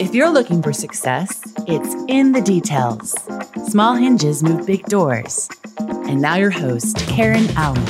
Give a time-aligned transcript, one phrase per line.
[0.00, 3.16] If you're looking for success, it's in the details.
[3.66, 5.48] Small hinges move big doors.
[5.78, 7.82] And now, your host, Karen Allen.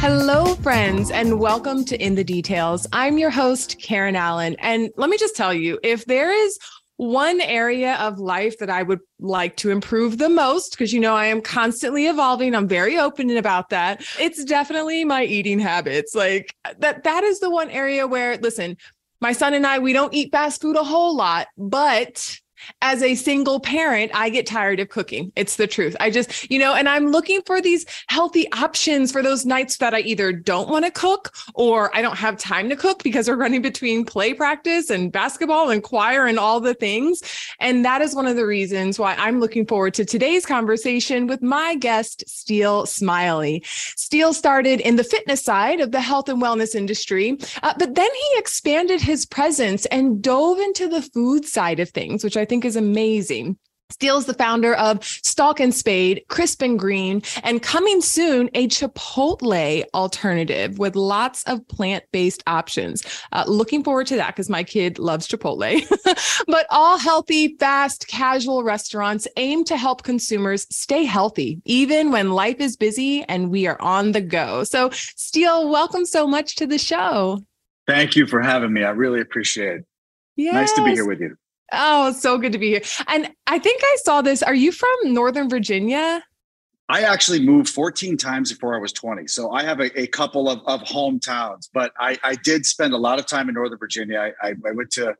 [0.00, 2.86] Hello, friends, and welcome to In the Details.
[2.90, 4.56] I'm your host, Karen Allen.
[4.60, 6.58] And let me just tell you if there is
[6.96, 11.14] one area of life that I would like to improve the most, because you know
[11.14, 12.54] I am constantly evolving.
[12.54, 14.02] I'm very open about that.
[14.18, 16.14] It's definitely my eating habits.
[16.14, 18.78] Like that, that is the one area where, listen,
[19.22, 22.40] my son and I, we don't eat fast food a whole lot, but
[22.80, 25.32] as a single parent, I get tired of cooking.
[25.36, 25.96] It's the truth.
[26.00, 29.94] I just, you know, and I'm looking for these healthy options for those nights that
[29.94, 33.36] I either don't want to cook or I don't have time to cook because we're
[33.36, 37.22] running between play practice and basketball and choir and all the things.
[37.60, 41.42] And that is one of the reasons why I'm looking forward to today's conversation with
[41.42, 43.62] my guest, Steele Smiley.
[43.66, 48.10] Steele started in the fitness side of the health and wellness industry, uh, but then
[48.12, 52.66] he expanded his presence and dove into the food side of things, which I think
[52.66, 53.56] is amazing.
[53.88, 59.84] Steele's the founder of Stalk and Spade, Crisp and Green, and coming soon, a Chipotle
[59.94, 63.02] alternative with lots of plant based options.
[63.32, 65.82] Uh, looking forward to that because my kid loves Chipotle.
[66.46, 72.60] but all healthy, fast, casual restaurants aim to help consumers stay healthy, even when life
[72.60, 74.62] is busy and we are on the go.
[74.64, 77.40] So, Steele, welcome so much to the show.
[77.86, 78.84] Thank you for having me.
[78.84, 79.86] I really appreciate it.
[80.36, 80.52] Yes.
[80.52, 81.36] Nice to be here with you.
[81.72, 82.82] Oh, so good to be here.
[83.08, 84.42] And I think I saw this.
[84.42, 86.22] Are you from Northern Virginia?
[86.88, 89.26] I actually moved 14 times before I was 20.
[89.26, 92.98] So I have a, a couple of, of hometowns, but I, I, did spend a
[92.98, 94.18] lot of time in Northern Virginia.
[94.18, 95.14] I, I, I went to,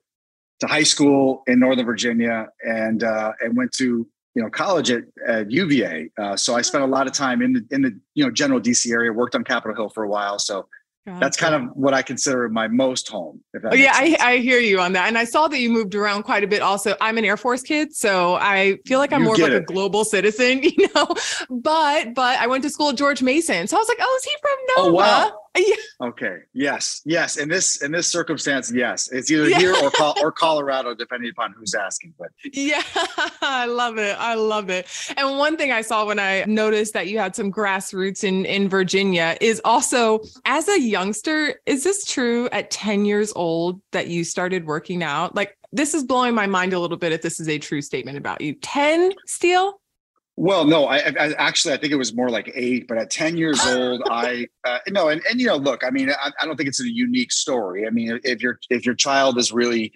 [0.61, 5.05] to high school in Northern Virginia and, uh, and went to, you know, college at,
[5.27, 6.11] at UVA.
[6.19, 8.61] Uh, so I spent a lot of time in the, in the, you know, general
[8.61, 10.39] DC area, worked on Capitol Hill for a while.
[10.39, 10.69] So
[11.05, 11.19] Gotcha.
[11.19, 13.41] That's kind of what I consider my most home.
[13.64, 15.09] oh, yeah, I, I, hear you on that.
[15.09, 16.94] And I saw that you moved around quite a bit also.
[17.00, 19.56] I'm an Air Force kid, so I feel like I'm you more of like it.
[19.56, 21.09] a global citizen, you know.
[21.50, 23.66] But but I went to school at George Mason.
[23.66, 24.88] So I was like, oh, is he from Nova?
[24.88, 25.41] Oh, wow.
[25.57, 25.75] Yeah.
[26.01, 26.39] Okay.
[26.55, 27.03] Yes.
[27.05, 27.37] Yes.
[27.37, 29.59] In this in this circumstance, yes, it's either yeah.
[29.59, 29.91] here or
[30.23, 32.15] or Colorado, depending upon who's asking.
[32.19, 32.83] But yeah,
[33.43, 34.17] I love it.
[34.19, 34.89] I love it.
[35.17, 38.69] And one thing I saw when I noticed that you had some grassroots in in
[38.69, 41.61] Virginia is also as a youngster.
[41.67, 42.49] Is this true?
[42.53, 45.34] At ten years old, that you started working out?
[45.34, 47.13] Like this is blowing my mind a little bit.
[47.13, 49.81] If this is a true statement about you, ten, Steele.
[50.37, 53.37] Well, no, I, I, actually I think it was more like eight, but at ten
[53.37, 56.56] years old, I uh, no, and and you know, look, I mean, I, I, don't
[56.56, 57.87] think it's a unique story.
[57.87, 59.92] I mean, if your if your child is really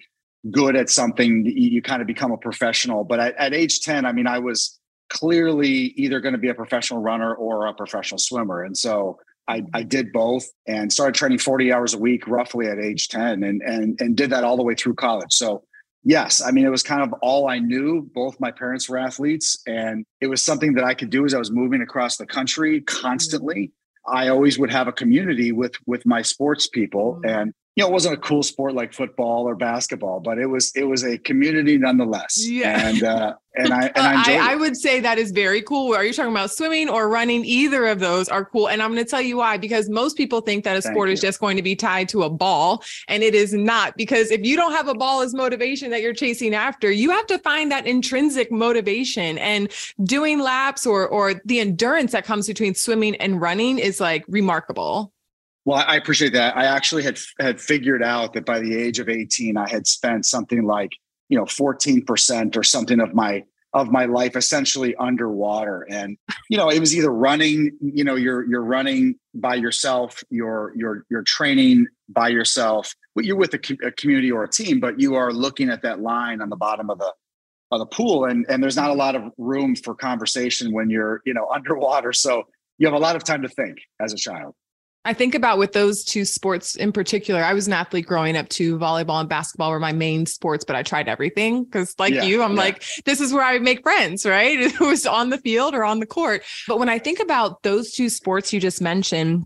[0.51, 3.03] good at something, you, you kind of become a professional.
[3.03, 6.53] But at, at age ten, I mean, I was clearly either going to be a
[6.53, 11.39] professional runner or a professional swimmer, and so I, I did both and started training
[11.39, 14.63] forty hours a week roughly at age ten, and and and did that all the
[14.63, 15.33] way through college.
[15.33, 15.63] So
[16.07, 18.09] yes, I mean, it was kind of all I knew.
[18.15, 21.37] Both my parents were athletes, and it was something that I could do as I
[21.37, 23.71] was moving across the country constantly.
[24.07, 27.41] I always would have a community with with my sports people, mm.
[27.41, 30.71] and you know, it wasn't a cool sport like football or basketball, but it was
[30.75, 32.43] it was a community nonetheless.
[32.43, 35.93] Yeah, and uh, and I and I, I, I, would say that is very cool.
[35.93, 37.45] Are you talking about swimming or running?
[37.45, 39.57] Either of those are cool, and I'm going to tell you why.
[39.57, 41.13] Because most people think that a Thank sport you.
[41.13, 43.95] is just going to be tied to a ball, and it is not.
[43.95, 47.27] Because if you don't have a ball as motivation that you're chasing after, you have
[47.27, 49.37] to find that intrinsic motivation.
[49.37, 49.71] And
[50.03, 55.13] doing laps or or the endurance that comes between swimming and running is like remarkable.
[55.67, 56.55] Well, I appreciate that.
[56.55, 60.25] I actually had had figured out that by the age of 18, I had spent
[60.25, 60.93] something like,
[61.27, 65.85] you know, 14% or something of my of my life essentially underwater.
[65.89, 66.17] And,
[66.49, 71.03] you know, it was either running, you know, you're you're running by yourself, you're you're
[71.09, 72.95] you're training by yourself.
[73.17, 76.41] You're with a, a community or a team, but you are looking at that line
[76.41, 77.11] on the bottom of the
[77.71, 81.21] of the pool and and there's not a lot of room for conversation when you're,
[81.25, 82.13] you know, underwater.
[82.13, 82.43] So
[82.77, 84.55] you have a lot of time to think as a child.
[85.07, 87.41] I think about with those two sports in particular.
[87.41, 88.77] I was an athlete growing up too.
[88.77, 92.43] Volleyball and basketball were my main sports, but I tried everything because, like yeah, you,
[92.43, 92.61] I'm yeah.
[92.61, 94.59] like, this is where I make friends, right?
[94.67, 96.43] It was on the field or on the court.
[96.67, 99.45] But when I think about those two sports you just mentioned,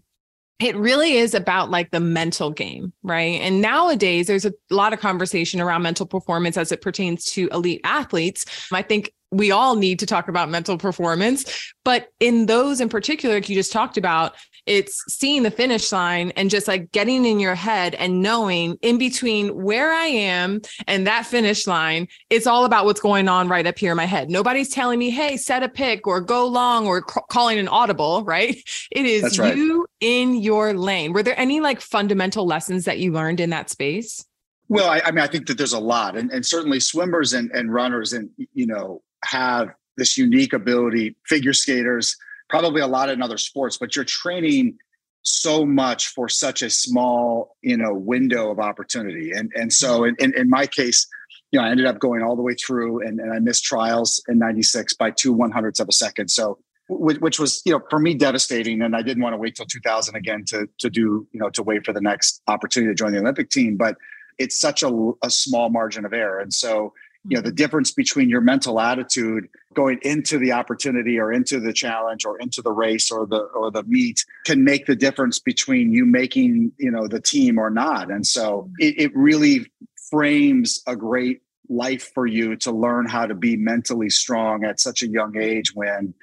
[0.60, 3.40] it really is about like the mental game, right?
[3.40, 7.82] And nowadays, there's a lot of conversation around mental performance as it pertains to elite
[7.84, 8.46] athletes.
[8.74, 11.72] I think we all need to talk about mental performance.
[11.84, 14.36] But in those in particular, like you just talked about,
[14.72, 18.98] it's seeing the finish line and just like getting in your head and knowing in
[18.98, 23.68] between where I am and that finish line, it's all about what's going on right
[23.68, 24.30] up here in my head.
[24.30, 28.24] Nobody's telling me, hey, set a pick or go long or c- calling an audible,
[28.24, 28.58] right?
[28.92, 29.56] It is right.
[29.56, 31.14] you in your lane.
[31.14, 34.26] Were there any like fundamental lessons that you learned in that space?
[34.68, 37.50] Well, I, I mean, I think that there's a lot, and, and certainly swimmers and,
[37.52, 41.16] and runners, and you know, have this unique ability.
[41.26, 42.18] Figure skaters,
[42.52, 44.78] probably a lot in other sports, but you're training
[45.24, 49.32] so much for such a small, you know, window of opportunity.
[49.32, 50.22] And and so mm-hmm.
[50.24, 51.08] in, in, in my case,
[51.52, 54.22] you know, I ended up going all the way through, and, and I missed trials
[54.28, 56.30] in '96 by two one hundredths of a second.
[56.30, 56.60] So
[56.94, 60.14] which was you know for me devastating and i didn't want to wait till 2000
[60.14, 63.20] again to to do you know to wait for the next opportunity to join the
[63.20, 63.96] olympic team but
[64.38, 66.94] it's such a, a small margin of error and so
[67.28, 71.72] you know the difference between your mental attitude going into the opportunity or into the
[71.72, 75.92] challenge or into the race or the or the meet can make the difference between
[75.92, 78.10] you making you know the team or not.
[78.10, 79.72] And so it, it really
[80.10, 85.04] frames a great life for you to learn how to be mentally strong at such
[85.04, 86.14] a young age when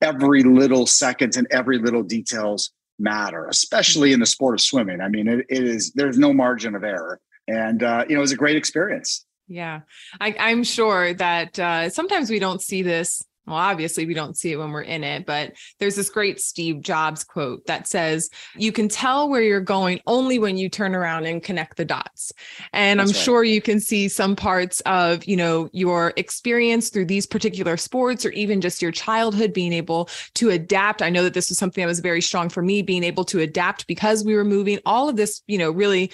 [0.00, 5.00] every little second and every little details matter especially in the sport of swimming.
[5.00, 7.20] I mean it, it is there's no margin of error.
[7.48, 9.80] And uh, you know it was a great experience yeah,
[10.18, 13.22] I, am sure that uh, sometimes we don't see this.
[13.46, 16.80] Well, obviously, we don't see it when we're in it, but there's this great Steve
[16.80, 21.26] Jobs quote that says, You can tell where you're going only when you turn around
[21.26, 22.32] and connect the dots.
[22.72, 23.24] And That's I'm right.
[23.24, 28.24] sure you can see some parts of, you know, your experience through these particular sports
[28.24, 31.02] or even just your childhood being able to adapt.
[31.02, 33.40] I know that this was something that was very strong for me, being able to
[33.40, 34.78] adapt because we were moving.
[34.86, 36.12] All of this, you know, really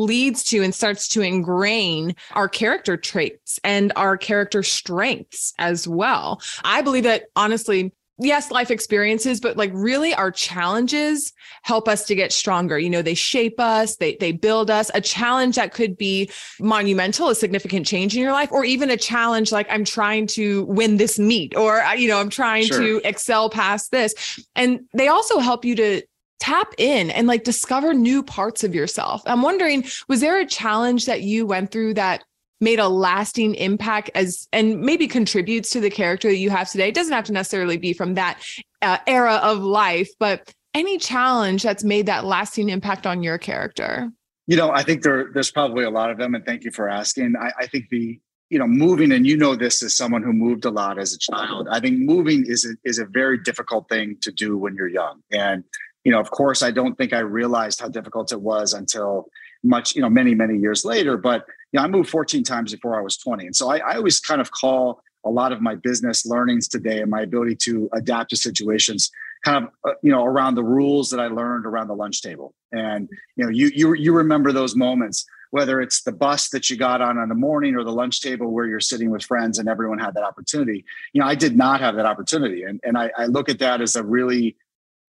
[0.00, 6.40] leads to and starts to ingrain our character traits and our character strengths as well.
[6.64, 11.32] I believe that honestly, yes, life experiences, but like really our challenges
[11.62, 12.78] help us to get stronger.
[12.78, 14.90] You know, they shape us, they they build us.
[14.94, 16.30] A challenge that could be
[16.60, 20.64] monumental, a significant change in your life, or even a challenge like I'm trying to
[20.64, 22.78] win this meet, or you know, I'm trying sure.
[22.78, 24.14] to excel past this.
[24.54, 26.02] And they also help you to
[26.40, 29.22] tap in and like discover new parts of yourself.
[29.26, 32.24] I'm wondering, was there a challenge that you went through that
[32.62, 36.88] made a lasting impact as and maybe contributes to the character that you have today?
[36.88, 38.42] It doesn't have to necessarily be from that
[38.82, 44.10] uh, era of life, but any challenge that's made that lasting impact on your character?
[44.46, 46.88] You know, I think there, there's probably a lot of them, and thank you for
[46.88, 47.34] asking.
[47.40, 50.64] I, I think the you know moving and you know this as someone who moved
[50.64, 54.16] a lot as a child i think moving is a, is a very difficult thing
[54.20, 55.62] to do when you're young and
[56.04, 59.28] you know, of course, I don't think I realized how difficult it was until
[59.62, 61.16] much, you know, many, many years later.
[61.16, 63.46] But, you know, I moved 14 times before I was 20.
[63.46, 67.00] And so I, I always kind of call a lot of my business learnings today
[67.00, 69.10] and my ability to adapt to situations
[69.44, 72.54] kind of uh, you know around the rules that I learned around the lunch table
[72.72, 76.76] and you know you you you remember those moments whether it's the bus that you
[76.76, 79.68] got on in the morning or the lunch table where you're sitting with friends and
[79.68, 83.10] everyone had that opportunity you know I did not have that opportunity and and I,
[83.16, 84.56] I look at that as a really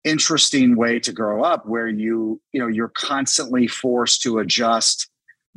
[0.04, 5.10] interesting way to grow up where you you know you're constantly forced to adjust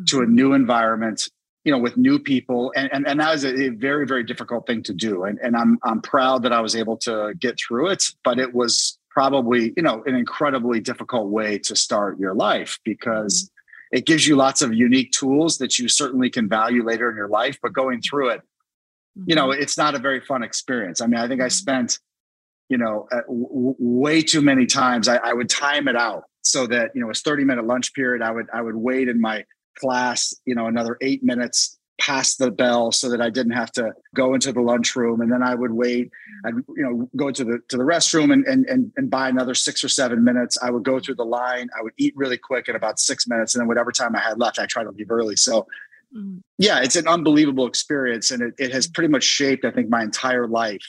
[0.07, 0.35] to a mm-hmm.
[0.35, 1.29] new environment
[1.65, 4.83] you know with new people and and, and that was a, very very difficult thing
[4.83, 8.05] to do and and i'm i'm proud that i was able to get through it
[8.25, 13.45] but it was probably you know an incredibly difficult way to start your life because
[13.45, 13.99] mm-hmm.
[13.99, 17.29] it gives you lots of unique tools that you certainly can value later in your
[17.29, 18.41] life but going through it
[19.27, 19.63] you know mm-hmm.
[19.63, 21.99] it's not a very fun experience i mean i think i spent
[22.70, 25.08] you know, w- way too many times.
[25.08, 28.22] I, I, would time it out so that you know, it's thirty minute lunch period.
[28.22, 29.44] I would I would wait in my
[29.78, 33.93] class, you know, another eight minutes past the bell so that I didn't have to
[34.15, 36.10] go into the lunchroom, and then I would wait.
[36.46, 39.55] I'd you know go to the to the restroom and and and, and buy another
[39.55, 40.56] six or seven minutes.
[40.62, 41.69] I would go through the line.
[41.79, 44.39] I would eat really quick in about six minutes, and then whatever time I had
[44.39, 45.36] left, I try to leave early.
[45.36, 45.67] So.
[46.12, 46.39] Mm-hmm.
[46.58, 50.03] Yeah, it's an unbelievable experience, and it, it has pretty much shaped, I think, my
[50.03, 50.82] entire life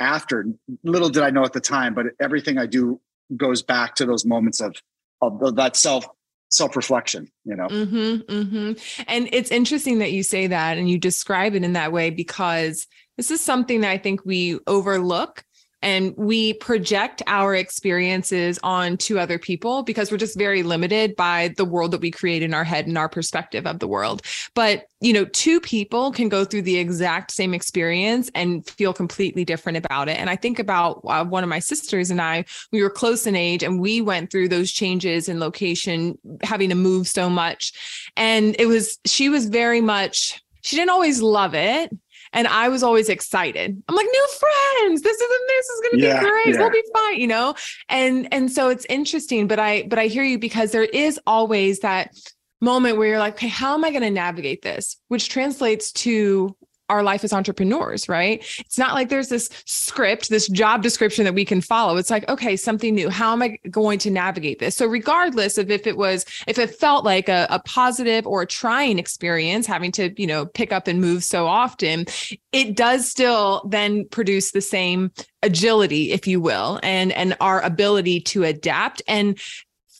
[0.00, 0.46] after.
[0.82, 3.00] Little did I know at the time, but everything I do
[3.36, 4.76] goes back to those moments of
[5.22, 6.06] of that self
[6.50, 7.30] self reflection.
[7.44, 7.66] You know.
[7.66, 9.02] Mm-hmm, mm-hmm.
[9.08, 12.86] And it's interesting that you say that and you describe it in that way because
[13.16, 15.43] this is something that I think we overlook
[15.84, 21.52] and we project our experiences on to other people because we're just very limited by
[21.56, 24.22] the world that we create in our head and our perspective of the world.
[24.54, 29.44] But you know two people can go through the exact same experience and feel completely
[29.44, 30.18] different about it.
[30.18, 33.36] And i think about uh, one of my sisters and i we were close in
[33.36, 37.72] age and we went through those changes in location having to move so much.
[38.16, 41.90] And it was she was very much she didn't always love it
[42.34, 43.82] and I was always excited.
[43.88, 45.00] I'm like, new friends.
[45.02, 46.48] This is this is gonna yeah, be great.
[46.48, 46.58] Yeah.
[46.60, 47.54] We'll be fine, you know?
[47.88, 51.80] And and so it's interesting, but I but I hear you because there is always
[51.80, 52.14] that
[52.60, 54.96] moment where you're like, okay, how am I going to navigate this?
[55.08, 56.56] Which translates to
[56.88, 58.44] our life as entrepreneurs, right?
[58.60, 61.96] It's not like there's this script, this job description that we can follow.
[61.96, 63.08] It's like, okay, something new.
[63.08, 64.76] How am I going to navigate this?
[64.76, 68.46] So, regardless of if it was, if it felt like a, a positive or a
[68.46, 72.06] trying experience, having to, you know, pick up and move so often,
[72.52, 75.10] it does still then produce the same
[75.42, 79.38] agility, if you will, and and our ability to adapt and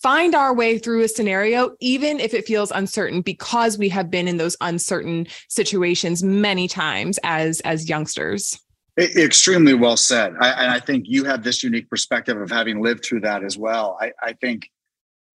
[0.05, 4.29] find our way through a scenario, even if it feels uncertain, because we have been
[4.29, 8.61] in those uncertain situations many times as as youngsters.
[8.99, 10.35] It, extremely well said.
[10.39, 13.57] I, and I think you have this unique perspective of having lived through that as
[13.57, 13.97] well.
[13.99, 14.69] I, I think,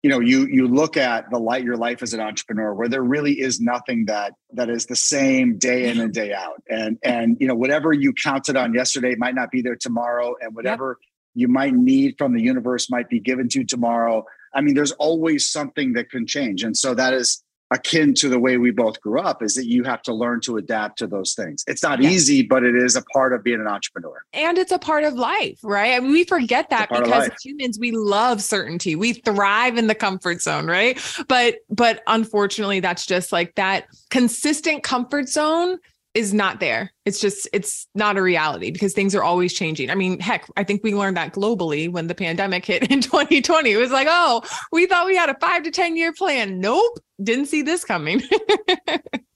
[0.03, 3.03] you know, you you look at the light your life as an entrepreneur, where there
[3.03, 6.61] really is nothing that that is the same day in and day out.
[6.69, 10.53] And and you know, whatever you counted on yesterday might not be there tomorrow, and
[10.53, 11.07] whatever yep.
[11.35, 14.25] you might need from the universe might be given to you tomorrow
[14.57, 16.63] I mean, there's always something that can change.
[16.63, 19.83] And so that is akin to the way we both grew up is that you
[19.83, 21.63] have to learn to adapt to those things.
[21.67, 22.13] It's not yes.
[22.13, 24.23] easy, but it is a part of being an entrepreneur.
[24.33, 25.93] And it's a part of life, right?
[25.93, 28.95] I mean, we forget that because humans we love certainty.
[28.95, 30.99] We thrive in the comfort zone, right?
[31.27, 35.77] But but unfortunately that's just like that consistent comfort zone
[36.17, 36.91] is not there.
[37.05, 39.91] It's just it's not a reality because things are always changing.
[39.91, 43.71] I mean, heck, I think we learned that globally when the pandemic hit in 2020.
[43.71, 46.59] It was like, oh, we thought we had a five to 10 year plan.
[46.59, 48.23] Nope, didn't see this coming.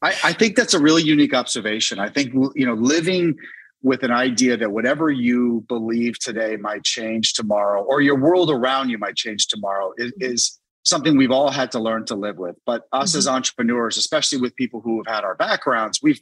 [0.02, 2.00] I, I think that's a really unique observation.
[2.00, 3.38] I think you know, living
[3.84, 8.90] with an idea that whatever you believe today might change tomorrow, or your world around
[8.90, 10.34] you might change tomorrow, is, mm-hmm.
[10.34, 12.56] is something we've all had to learn to live with.
[12.66, 13.20] But us mm-hmm.
[13.20, 16.20] as entrepreneurs, especially with people who have had our backgrounds, we've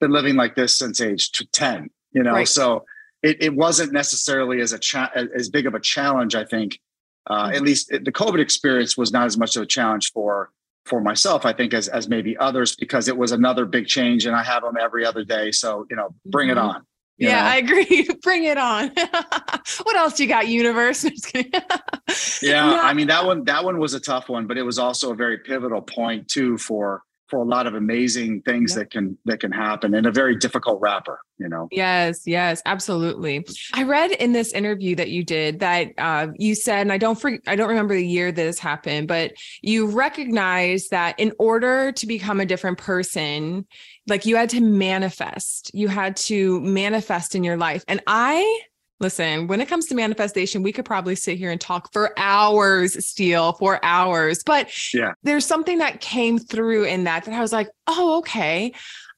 [0.00, 2.48] been living like this since age 10 you know right.
[2.48, 2.84] so
[3.22, 6.80] it, it wasn't necessarily as a cha- as big of a challenge i think
[7.28, 7.54] uh, mm-hmm.
[7.54, 10.50] at least it, the covid experience was not as much of a challenge for
[10.84, 14.34] for myself i think as as maybe others because it was another big change and
[14.34, 16.58] i have them every other day so you know bring mm-hmm.
[16.58, 16.86] it on
[17.18, 17.48] yeah, know?
[17.48, 18.08] I agree.
[18.22, 18.90] Bring it on.
[19.82, 21.04] what else you got, universe?
[22.42, 25.12] yeah, I mean that one that one was a tough one, but it was also
[25.12, 29.40] a very pivotal point too for for a lot of amazing things that can that
[29.40, 31.68] can happen in a very difficult wrapper you know?
[31.70, 33.46] Yes yes absolutely.
[33.72, 37.20] I read in this interview that you did that uh, you said and i don't
[37.20, 39.32] for, i don't remember the year this happened but
[39.62, 43.66] you recognize that in order to become a different person
[44.08, 45.70] like you had to manifest.
[45.74, 47.84] You had to manifest in your life.
[47.86, 48.60] And i
[49.00, 53.06] Listen, when it comes to manifestation, we could probably sit here and talk for hours,
[53.06, 54.42] Steele, for hours.
[54.44, 55.12] But yeah.
[55.22, 58.72] there's something that came through in that that I was like, oh, okay.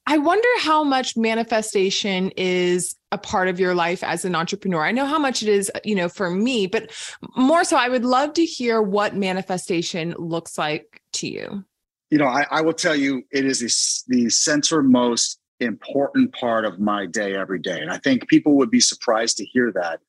[0.05, 4.83] I wonder how much manifestation is a part of your life as an entrepreneur.
[4.83, 6.91] I know how much it is, you know, for me, but
[7.35, 11.63] more so, I would love to hear what manifestation looks like to you.
[12.09, 16.65] You know, I, I will tell you, it is the, the center most important part
[16.65, 17.79] of my day every day.
[17.79, 19.99] And I think people would be surprised to hear that.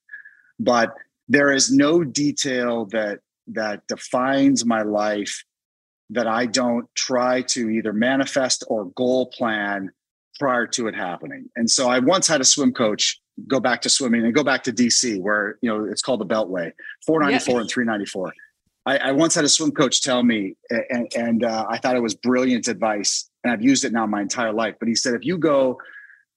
[0.59, 0.94] But
[1.28, 5.44] there is no detail that that defines my life
[6.11, 9.90] that I don't try to either manifest or goal plan
[10.38, 11.49] prior to it happening.
[11.56, 14.62] And so I once had a swim coach go back to swimming and go back
[14.64, 16.73] to DC where, you know, it's called the Beltway,
[17.06, 17.61] 494 yeah.
[17.61, 18.32] and 394.
[18.85, 20.56] I, I, once had a swim coach tell me,
[20.90, 24.22] and, and uh, I thought it was brilliant advice, and I've used it now my
[24.22, 24.76] entire life.
[24.78, 25.78] But he said, if you go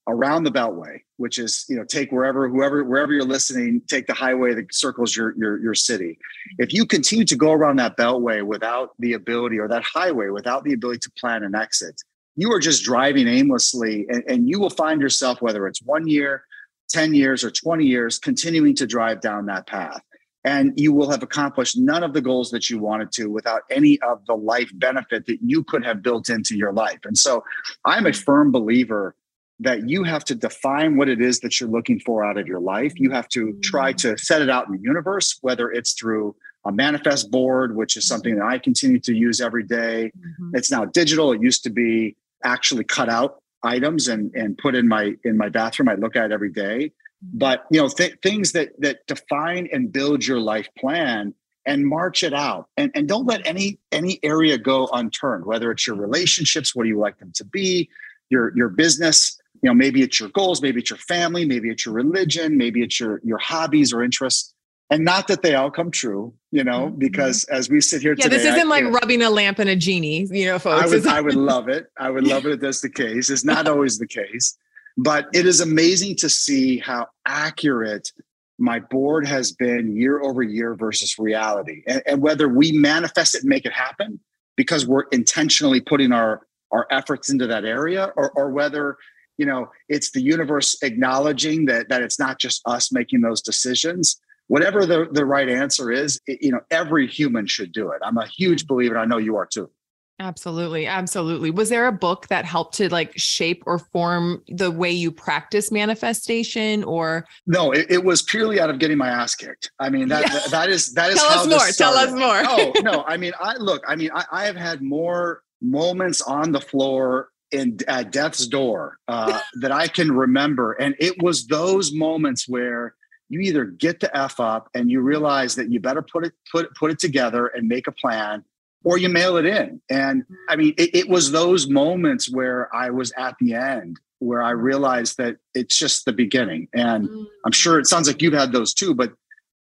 [0.07, 4.13] around the Beltway, which is you know take wherever whoever wherever you're listening, take the
[4.13, 6.17] highway that circles your your your city.
[6.57, 10.63] If you continue to go around that Beltway without the ability, or that highway without
[10.63, 12.01] the ability to plan an exit,
[12.35, 16.43] you are just driving aimlessly, and, and you will find yourself whether it's one year,
[16.89, 20.01] ten years, or twenty years, continuing to drive down that path
[20.46, 24.00] and you will have accomplished none of the goals that you wanted to without any
[24.02, 27.00] of the life benefit that you could have built into your life.
[27.04, 27.44] And so
[27.84, 29.16] I'm a firm believer
[29.60, 32.60] that you have to define what it is that you're looking for out of your
[32.60, 32.94] life.
[32.96, 36.72] You have to try to set it out in the universe, whether it's through a
[36.72, 40.12] manifest board, which is something that I continue to use every day.
[40.16, 40.56] Mm-hmm.
[40.56, 41.32] It's now digital.
[41.32, 45.50] It used to be actually cut out items and and put in my in my
[45.50, 45.90] bathroom.
[45.90, 46.92] I look at it every day
[47.34, 51.34] but you know th- things that that define and build your life plan
[51.65, 52.67] and march it out.
[52.77, 56.89] And, and don't let any any area go unturned whether it's your relationships what do
[56.89, 57.89] you like them to be
[58.29, 61.86] your your business you know maybe it's your goals maybe it's your family maybe it's
[61.86, 64.51] your religion maybe it's your your hobbies or interests.
[64.91, 67.00] And not that they all come true you know mm-hmm.
[67.00, 69.67] because as we sit here yeah today, this isn't I, like rubbing a lamp in
[69.67, 70.84] a genie you know folks.
[70.84, 71.88] I would, I would love it.
[71.98, 73.29] I would love it if that's the case.
[73.29, 74.58] It's not always the case
[74.98, 78.12] but it is amazing to see how accurate
[78.58, 81.84] my board has been year over year versus reality.
[81.88, 84.20] And, and, whether we manifest it and make it happen
[84.56, 88.98] because we're intentionally putting our, our efforts into that area, or, or whether
[89.38, 94.20] you know it's the universe acknowledging that that it's not just us making those decisions
[94.48, 98.18] whatever the, the right answer is it, you know every human should do it i'm
[98.18, 99.70] a huge believer and i know you are too
[100.19, 100.88] Absolutely.
[100.88, 101.51] Absolutely.
[101.51, 105.72] Was there a book that helped to like shape or form the way you practice
[105.74, 109.72] manifestation or No, it, it was purely out of getting my ass kicked.
[109.79, 110.34] I mean, that yeah.
[110.34, 111.67] that, that is that is Tell us more.
[111.72, 112.43] Tell us more.
[112.48, 113.03] oh, no.
[113.05, 117.29] I mean, I look, I mean, I, I have had more moments on the floor
[117.51, 120.74] in at death's door uh, that I can remember.
[120.74, 122.95] And it was those moments where
[123.27, 126.74] you either get the F up and you realize that you better put it put
[126.75, 128.45] put it together and make a plan
[128.86, 129.82] or you mail it in.
[129.89, 134.42] And I mean, it, it, was those moments where I was at the end where
[134.42, 136.70] I realized that it's just the beginning.
[136.74, 137.25] And mm.
[137.46, 139.13] I'm sure it sounds like you've had those too, but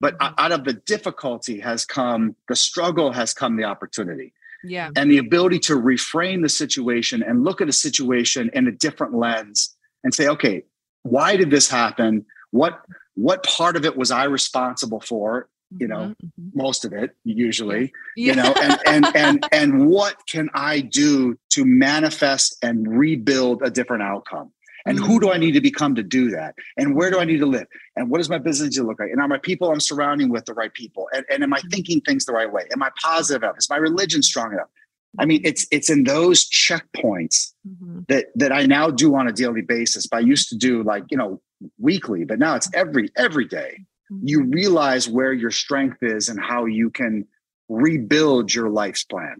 [0.01, 4.33] but out of the difficulty has come the struggle has come the opportunity.
[4.65, 4.91] Yeah.
[4.97, 9.15] And the ability to reframe the situation and look at a situation in a different
[9.15, 10.65] lens and say, okay,
[11.03, 12.25] why did this happen?
[12.53, 12.81] What
[13.15, 15.49] what part of it was I responsible for?
[15.77, 16.59] You know mm-hmm, mm-hmm.
[16.59, 18.33] most of it usually yeah.
[18.33, 23.71] you know and and and and what can i do to manifest and rebuild a
[23.71, 24.51] different outcome
[24.87, 25.07] and mm-hmm.
[25.07, 27.47] who do i need to become to do that and where do i need to
[27.47, 30.31] live and what does my business to look like and are my people i'm surrounding
[30.31, 31.69] with the right people and, and am i mm-hmm.
[31.69, 34.69] thinking things the right way am i positive enough is my religion strong enough
[35.19, 38.01] i mean it's it's in those checkpoints mm-hmm.
[38.09, 41.05] that that i now do on a daily basis but i used to do like
[41.11, 41.41] you know
[41.79, 43.85] weekly but now it's every every day
[44.23, 44.51] you mm-hmm.
[44.51, 47.27] realize where your strength is and how you can
[47.69, 49.37] rebuild your life's plan.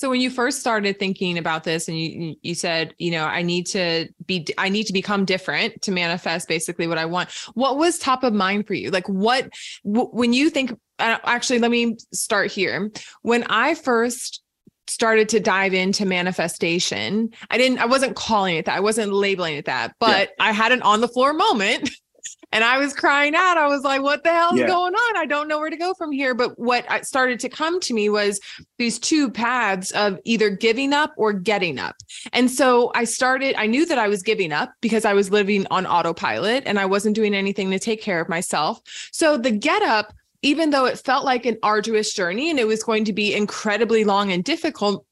[0.00, 3.42] So when you first started thinking about this and you you said, you know, I
[3.42, 7.30] need to be I need to become different to manifest basically what I want.
[7.52, 8.90] What was top of mind for you?
[8.90, 9.50] Like what
[9.84, 12.90] when you think uh, actually let me start here.
[13.20, 14.42] When I first
[14.88, 18.76] started to dive into manifestation, I didn't I wasn't calling it that.
[18.76, 20.46] I wasn't labeling it that, but yeah.
[20.46, 21.90] I had an on the floor moment
[22.52, 23.58] and I was crying out.
[23.58, 24.66] I was like, what the hell is yeah.
[24.66, 25.16] going on?
[25.16, 26.34] I don't know where to go from here.
[26.34, 28.40] But what started to come to me was
[28.78, 31.96] these two paths of either giving up or getting up.
[32.32, 35.66] And so I started, I knew that I was giving up because I was living
[35.70, 38.80] on autopilot and I wasn't doing anything to take care of myself.
[39.12, 42.82] So the get up, even though it felt like an arduous journey and it was
[42.82, 45.04] going to be incredibly long and difficult,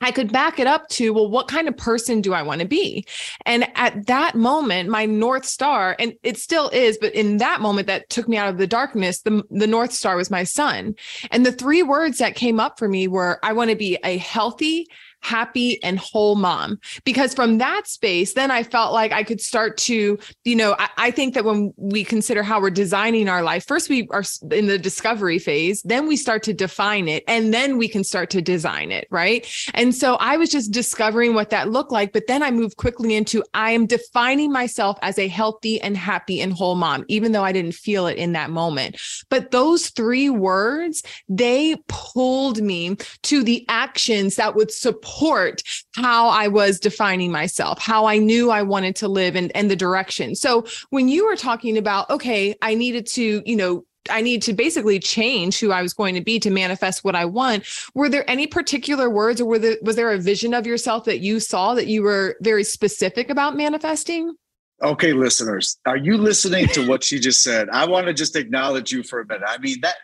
[0.00, 2.66] I could back it up to, well, what kind of person do I want to
[2.66, 3.04] be?
[3.46, 7.86] And at that moment, my North Star, and it still is, but in that moment
[7.88, 10.94] that took me out of the darkness, the, the North Star was my son.
[11.30, 14.18] And the three words that came up for me were, I want to be a
[14.18, 14.86] healthy,
[15.20, 16.78] happy and whole mom.
[17.04, 20.88] Because from that space then i felt like i could start to you know I,
[20.96, 24.66] I, think that when we consider how we're designing our life first we are in
[24.66, 28.42] the discovery phase then we start to define it and then we can start to
[28.42, 29.46] design it right?
[29.74, 33.14] And so i was just discovering what that looked like but then i moved quickly
[33.14, 37.44] into i am defining myself as a healthy and happy and whole mom even though
[37.44, 39.00] i didn't feel it in that moment.
[39.28, 45.62] But those three words they pulled me to the actions that would support support
[45.94, 49.76] how I was defining myself, how I knew I wanted to live and, and the
[49.76, 50.34] direction.
[50.34, 54.54] So when you were talking about, okay, I needed to, you know, I need to
[54.54, 57.66] basically change who I was going to be to manifest what I want.
[57.94, 61.20] Were there any particular words or were there, was there a vision of yourself that
[61.20, 64.34] you saw that you were very specific about manifesting?
[64.82, 67.68] Okay, listeners, are you listening to what she just said?
[67.70, 69.42] I want to just acknowledge you for a minute.
[69.46, 69.96] I mean, that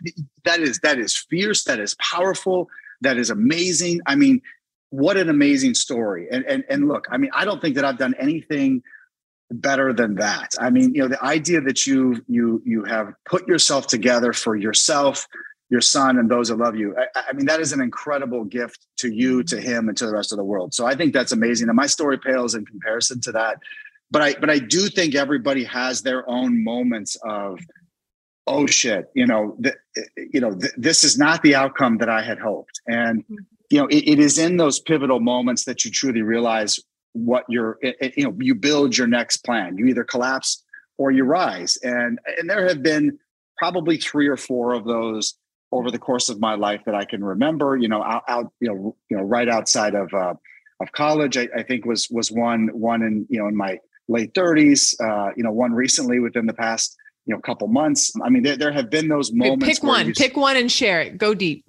[0.45, 2.69] that is that is fierce, that is powerful,
[3.01, 4.01] that is amazing.
[4.07, 4.43] I mean,
[4.95, 6.29] what an amazing story.
[6.31, 8.81] And, and, and look, I mean, I don't think that I've done anything
[9.51, 10.55] better than that.
[10.61, 14.55] I mean, you know, the idea that you, you, you have put yourself together for
[14.55, 15.27] yourself,
[15.69, 16.95] your son and those that love you.
[16.97, 20.13] I, I, mean, that is an incredible gift to you, to him, and to the
[20.13, 20.75] rest of the world.
[20.75, 21.69] So I think that's amazing.
[21.69, 23.59] And my story pales in comparison to that.
[24.13, 27.59] But I, but I do think everybody has their own moments of,
[28.47, 29.75] oh shit, you know, th-
[30.33, 32.81] you know, th- this is not the outcome that I had hoped.
[32.87, 33.35] And mm-hmm
[33.71, 36.79] you know, it, it is in those pivotal moments that you truly realize
[37.13, 37.79] what you're,
[38.17, 39.79] you know, you build your next plan.
[39.79, 40.63] You either collapse
[40.99, 41.77] or you rise.
[41.83, 43.19] And, and there have been
[43.57, 45.35] probably three or four of those
[45.73, 48.69] over the course of my life that I can remember, you know, out, out you
[48.69, 50.35] know, you know, right outside of, uh,
[50.81, 54.35] of college, I, I think was, was one, one in, you know, in my late
[54.35, 56.97] thirties, uh, you know, one recently within the past,
[57.27, 58.13] you know, couple months.
[58.23, 59.65] I mean, there, there have been those moments.
[59.67, 61.17] Pick one, pick one and share it.
[61.17, 61.65] Go deep.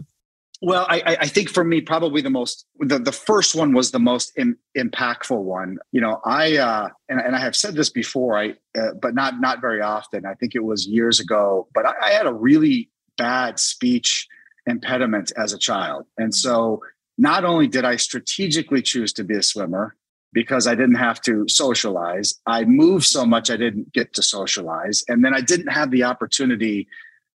[0.66, 4.00] Well, I, I, think for me, probably the most the, the first one was the
[4.00, 5.78] most Im, impactful one.
[5.92, 9.40] You know, I uh, and, and I have said this before, I uh, but not
[9.40, 10.26] not very often.
[10.26, 14.28] I think it was years ago, but I, I had a really bad speech
[14.66, 16.82] impediment as a child, and so
[17.16, 19.96] not only did I strategically choose to be a swimmer,
[20.34, 22.42] because I didn't have to socialize.
[22.48, 25.04] I moved so much I didn't get to socialize.
[25.08, 26.88] And then I didn't have the opportunity,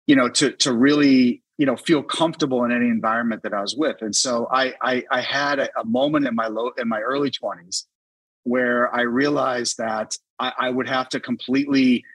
[0.05, 3.75] you know, to to really, you know, feel comfortable in any environment that I was
[3.75, 4.01] with.
[4.01, 7.31] And so I I, I had a, a moment in my low in my early
[7.31, 7.83] 20s
[8.43, 12.05] where I realized that I, I would have to completely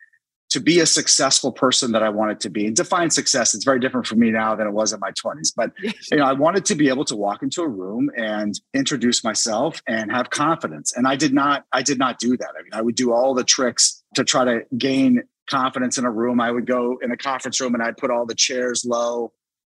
[0.53, 2.67] to be a successful person that I wanted to be.
[2.67, 5.51] And define success, it's very different for me now than it was in my 20s.
[5.57, 9.25] But you know, I wanted to be able to walk into a room and introduce
[9.25, 10.93] myself and have confidence.
[10.95, 12.51] And I did not, I did not do that.
[12.51, 16.11] I mean, I would do all the tricks to try to gain confidence in a
[16.11, 16.41] room.
[16.41, 19.33] I would go in a conference room and I'd put all the chairs low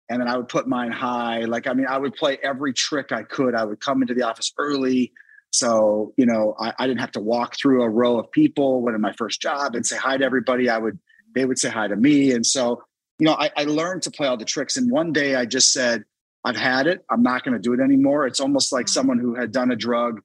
[0.10, 1.46] and then I would put mine high.
[1.46, 3.56] Like, I mean, I would play every trick I could.
[3.56, 5.12] I would come into the office early.
[5.52, 8.96] So, you know, I, I, didn't have to walk through a row of people when
[8.96, 10.70] in my first job and say hi to everybody.
[10.70, 11.00] I would,
[11.36, 12.32] they would say hi to me.
[12.32, 12.84] And so,
[13.20, 14.78] you know, I, I learned to play all the tricks.
[14.78, 16.04] And one day I just said,
[16.44, 17.06] I've had it.
[17.10, 18.26] I'm not going to do it anymore.
[18.28, 18.94] It's almost like mm-hmm.
[18.94, 20.22] someone who had done a drug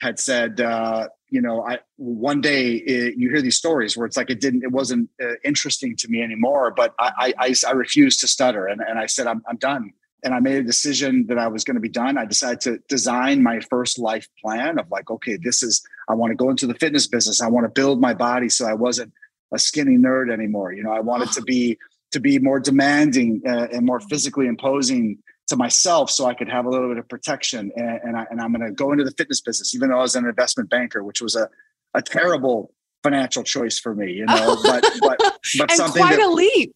[0.00, 4.16] had said, uh, you know, I one day it, you hear these stories where it's
[4.16, 6.72] like it didn't, it wasn't uh, interesting to me anymore.
[6.76, 9.92] But I, I, I refused to stutter, and, and I said, I'm, I'm done
[10.24, 12.18] and I made a decision that I was going to be done.
[12.18, 16.30] I decided to design my first life plan of like, okay, this is, I want
[16.32, 17.40] to go into the fitness business.
[17.40, 19.12] I want to build my body so I wasn't
[19.52, 20.72] a skinny nerd anymore.
[20.72, 21.78] You know, I wanted to be,
[22.10, 26.66] to be more demanding uh, and more physically imposing to myself so I could have
[26.66, 27.72] a little bit of protection.
[27.76, 30.02] And, and, I, and I'm going to go into the fitness business, even though I
[30.02, 31.48] was an investment banker, which was a,
[31.94, 35.18] a terrible financial choice for me, you know, but, but,
[35.58, 36.74] but and something quite that, a leap.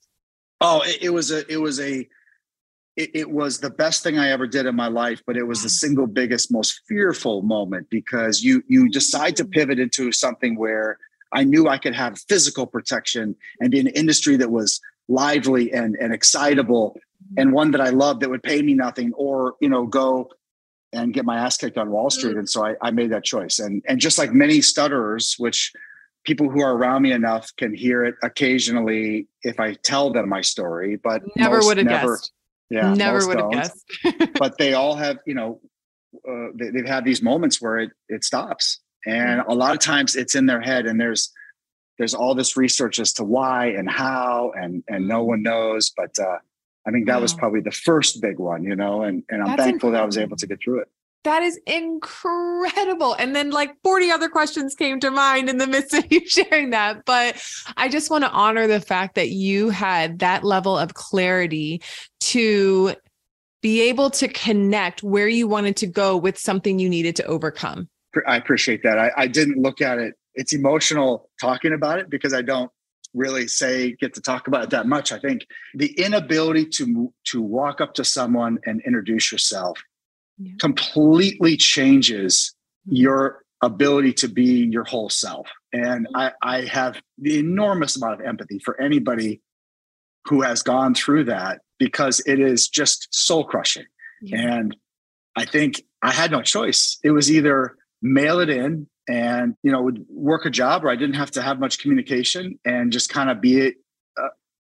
[0.60, 2.08] Oh, it, it was a, it was a,
[2.96, 5.62] it, it, was the best thing I ever did in my life, but it was
[5.62, 5.72] the mm.
[5.72, 10.98] single biggest, most fearful moment because you you decide to pivot into something where
[11.32, 15.96] I knew I could have physical protection and be an industry that was lively and,
[15.96, 16.98] and excitable
[17.36, 20.30] and one that I loved that would pay me nothing or, you know, go
[20.92, 22.36] and get my ass kicked on Wall Street.
[22.36, 23.58] And so I, I made that choice.
[23.58, 25.72] And and just like many stutterers, which
[26.24, 30.40] people who are around me enough can hear it occasionally if I tell them my
[30.40, 32.32] story, but never would have guessed
[32.72, 33.84] yeah, never would have guessed.
[34.38, 35.60] but they all have, you know,
[36.26, 39.50] uh, they, they've had these moments where it it stops, and mm-hmm.
[39.50, 41.30] a lot of times it's in their head, and there's
[41.98, 45.92] there's all this research as to why and how, and and no one knows.
[45.94, 46.38] But uh,
[46.86, 47.22] I mean, that wow.
[47.22, 49.92] was probably the first big one, you know, and and I'm That's thankful incredible.
[49.92, 50.88] that I was able to get through it.
[51.24, 53.14] That is incredible.
[53.14, 56.70] And then like 40 other questions came to mind in the midst of you sharing
[56.70, 57.04] that.
[57.04, 57.40] But
[57.76, 61.80] I just want to honor the fact that you had that level of clarity
[62.20, 62.96] to
[63.60, 67.88] be able to connect where you wanted to go with something you needed to overcome.
[68.26, 68.98] I appreciate that.
[68.98, 70.14] I, I didn't look at it.
[70.34, 72.70] It's emotional talking about it because I don't
[73.14, 75.12] really say get to talk about it that much.
[75.12, 79.78] I think the inability to to walk up to someone and introduce yourself
[80.38, 80.52] yeah.
[80.58, 82.54] completely changes
[82.86, 82.96] mm-hmm.
[82.96, 85.48] your ability to be your whole self.
[85.72, 86.16] And mm-hmm.
[86.16, 89.40] I, I have the enormous amount of empathy for anybody
[90.26, 93.86] who has gone through that because it is just soul crushing.
[94.20, 94.56] Yeah.
[94.56, 94.76] And
[95.36, 96.98] I think I had no choice.
[97.02, 100.96] It was either mail it in and you know would work a job where I
[100.96, 103.72] didn't have to have much communication and just kind of be a,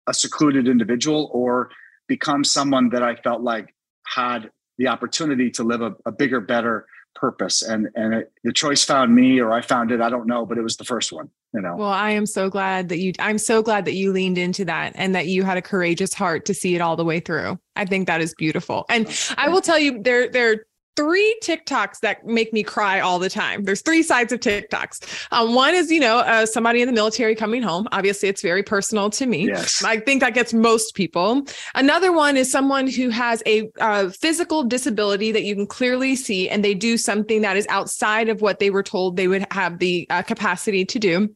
[0.08, 1.70] a secluded individual or
[2.08, 3.74] become someone that I felt like
[4.06, 7.62] had the opportunity to live a, a bigger, better purpose.
[7.62, 10.00] And and it, the choice found me, or I found it.
[10.00, 11.30] I don't know, but it was the first one.
[11.54, 11.76] You know.
[11.76, 13.12] Well, I am so glad that you.
[13.18, 16.44] I'm so glad that you leaned into that and that you had a courageous heart
[16.46, 17.58] to see it all the way through.
[17.76, 18.86] I think that is beautiful.
[18.88, 20.64] And I will tell you, there there
[20.96, 23.64] three TikToks that make me cry all the time.
[23.64, 25.28] There's three sides of TikToks.
[25.32, 27.88] Um, one is, you know, uh, somebody in the military coming home.
[27.92, 29.46] Obviously, it's very personal to me.
[29.46, 29.82] Yes.
[29.84, 31.42] I think that gets most people.
[31.74, 36.48] Another one is someone who has a uh, physical disability that you can clearly see,
[36.48, 39.78] and they do something that is outside of what they were told they would have
[39.78, 41.28] the uh, capacity to do.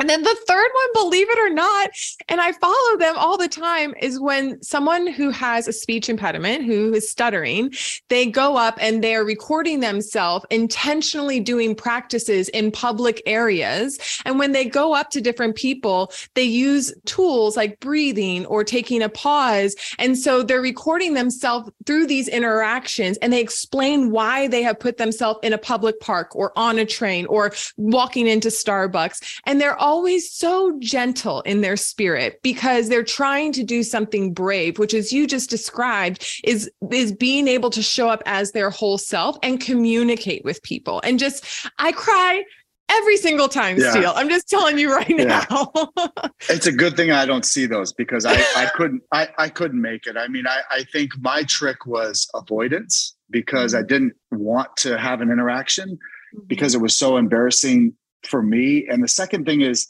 [0.00, 1.90] And then the third one, believe it or not,
[2.30, 6.64] and I follow them all the time, is when someone who has a speech impediment,
[6.64, 7.74] who is stuttering,
[8.08, 13.98] they go up and they're recording themselves intentionally doing practices in public areas.
[14.24, 19.02] And when they go up to different people, they use tools like breathing or taking
[19.02, 19.76] a pause.
[19.98, 24.96] And so they're recording themselves through these interactions and they explain why they have put
[24.96, 29.40] themselves in a public park or on a train or walking into Starbucks.
[29.44, 34.32] And they're all always so gentle in their spirit because they're trying to do something
[34.32, 38.70] brave, which as you just described is is being able to show up as their
[38.70, 41.00] whole self and communicate with people.
[41.02, 41.44] And just
[41.80, 42.44] I cry
[42.88, 43.90] every single time yeah.
[43.90, 44.12] Steele.
[44.14, 45.44] I'm just telling you right yeah.
[45.50, 45.72] now.
[46.48, 49.82] it's a good thing I don't see those because I, I couldn't I, I couldn't
[49.82, 50.16] make it.
[50.16, 53.88] I mean, I, I think my trick was avoidance because I mm-hmm.
[53.88, 55.98] didn't want to have an interaction.
[56.34, 56.46] mm-hmm.
[56.46, 58.86] because it was so embarrassing for me.
[58.88, 59.86] And the second thing is,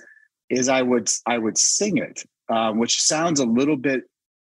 [0.49, 4.05] is I would I would sing it, uh, which sounds a little bit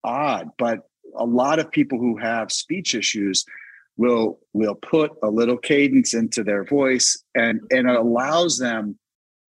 [0.04, 3.46] odd, but a lot of people who have speech issues
[3.98, 8.98] will will put a little cadence into their voice and and it allows them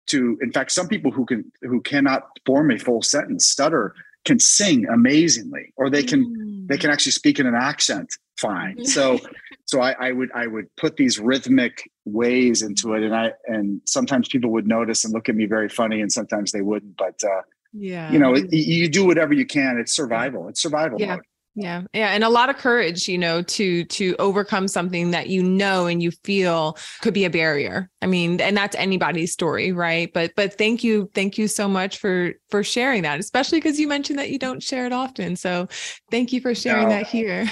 [0.08, 4.40] to in fact some people who can who cannot form a full sentence stutter can
[4.40, 6.51] sing amazingly or they can mm.
[6.66, 8.84] They can actually speak in an accent fine.
[8.84, 9.18] So
[9.66, 13.02] so I, I would i would put these rhythmic ways into it.
[13.02, 16.52] And i and sometimes people would notice and look at me very funny and sometimes
[16.52, 18.10] they wouldn't but uh yeah.
[18.12, 19.78] you know it, you do whatever you can.
[19.78, 20.48] It's survival.
[20.48, 21.16] It's survival yeah.
[21.16, 21.82] mode yeah.
[21.92, 22.08] Yeah.
[22.08, 26.02] And a lot of courage, you know, to to overcome something that you know and
[26.02, 27.90] you feel could be a barrier.
[28.00, 30.10] I mean, and that's anybody's story, right?
[30.12, 33.86] But but thank you, thank you so much for for sharing that, especially because you
[33.86, 35.36] mentioned that you don't share it often.
[35.36, 35.68] So
[36.10, 37.44] thank you for sharing no, that here.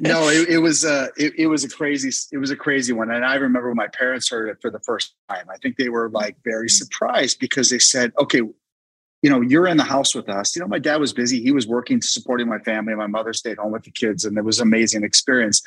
[0.00, 3.10] no, it, it was uh it, it was a crazy, it was a crazy one.
[3.10, 5.46] And I remember when my parents heard it for the first time.
[5.50, 6.84] I think they were like very mm-hmm.
[6.84, 8.42] surprised because they said, okay,
[9.26, 10.54] you know, you're in the house with us.
[10.54, 11.42] You know, my dad was busy.
[11.42, 12.94] He was working to supporting my family.
[12.94, 15.64] My mother stayed home with the kids, and it was amazing experience.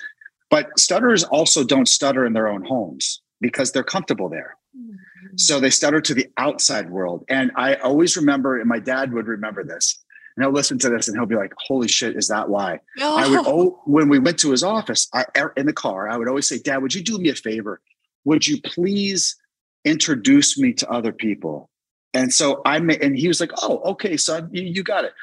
[0.50, 4.56] But stutterers also don't stutter in their own homes because they're comfortable there.
[4.74, 5.36] Mm-hmm.
[5.36, 7.26] So they stutter to the outside world.
[7.28, 10.02] And I always remember, and my dad would remember this,
[10.38, 12.80] and he'll listen to this and he'll be like, holy shit, is that why?
[13.02, 13.17] Oh.
[13.17, 16.15] I would, oh, when we went to his office I, er, in the car, I
[16.15, 17.82] would always say, Dad, would you do me a favor?
[18.24, 19.36] Would you please
[19.84, 21.69] introduce me to other people?
[22.13, 25.13] And so I made, and he was like, "Oh, okay, son, you, you got it."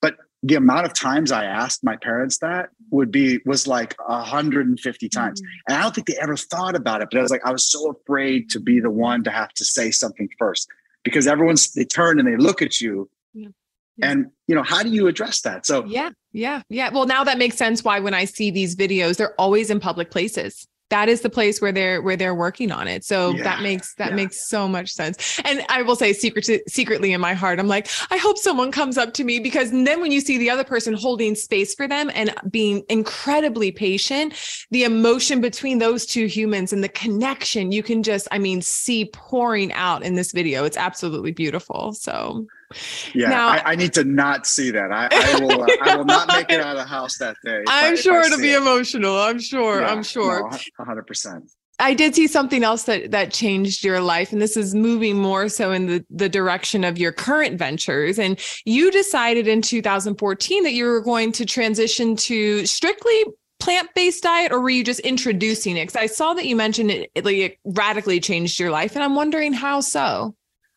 [0.00, 5.08] But the amount of times I asked my parents that would be was like 150
[5.08, 5.48] times, mm-hmm.
[5.68, 7.08] and I don't think they ever thought about it.
[7.10, 9.64] But I was like, I was so afraid to be the one to have to
[9.64, 10.68] say something first
[11.02, 13.10] because everyone's they turn and they look at you.
[13.34, 13.48] Yeah.
[13.98, 14.10] Yeah.
[14.10, 15.64] And you know, how do you address that?
[15.66, 16.90] So yeah, yeah, yeah.
[16.90, 20.10] Well, now that makes sense why when I see these videos, they're always in public
[20.10, 23.04] places that is the place where they're where they're working on it.
[23.04, 24.16] So yeah, that makes that yeah.
[24.16, 25.40] makes so much sense.
[25.44, 28.98] And i will say secret, secretly in my heart i'm like i hope someone comes
[28.98, 32.10] up to me because then when you see the other person holding space for them
[32.14, 34.34] and being incredibly patient
[34.70, 39.06] the emotion between those two humans and the connection you can just i mean see
[39.06, 40.64] pouring out in this video.
[40.64, 41.92] It's absolutely beautiful.
[41.92, 42.46] So
[43.14, 44.92] yeah, now, I, I, need to not see that.
[44.92, 45.62] I, I will.
[45.62, 47.62] Uh, I will not make it out of the house that day.
[47.68, 48.60] I'm I, sure it'll be it.
[48.60, 49.16] emotional.
[49.16, 49.80] I'm sure.
[49.80, 50.50] Yeah, I'm sure.
[50.78, 51.50] hundred percent.
[51.78, 55.48] I did see something else that that changed your life, and this is moving more
[55.48, 58.18] so in the the direction of your current ventures.
[58.18, 63.24] And you decided in 2014 that you were going to transition to strictly
[63.58, 67.10] plant-based diet or were you just introducing it because i saw that you mentioned it,
[67.14, 70.34] it, like, it radically changed your life and i'm wondering how so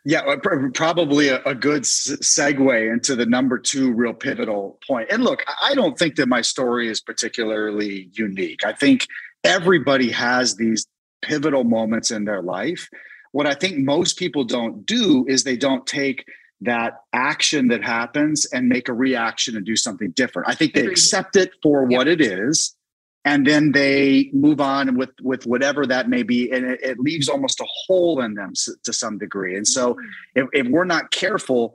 [0.09, 0.37] yeah, uh,
[0.73, 5.07] probably a, a, good segue into the number two real pivotal point.
[5.11, 8.65] And look, I don't think that my story is particularly unique.
[8.65, 9.05] I think
[9.43, 10.87] everybody has these
[11.21, 12.89] pivotal moments in their life.
[13.33, 16.25] What I think most people don't do is they don't take
[16.61, 20.49] that action that happens and make a reaction and do something different.
[20.49, 22.75] I think they accept it for what it is
[23.25, 27.27] and then they move on with with whatever that may be and it, it leaves
[27.27, 28.53] almost a hole in them
[28.83, 29.55] to some degree.
[29.55, 30.39] And so mm-hmm.
[30.39, 31.73] if, if, we're not careful